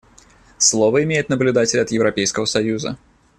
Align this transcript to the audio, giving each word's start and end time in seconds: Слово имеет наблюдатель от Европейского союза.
Слово 0.57 1.03
имеет 1.03 1.29
наблюдатель 1.29 1.79
от 1.79 1.91
Европейского 1.91 2.45
союза. 2.45 2.97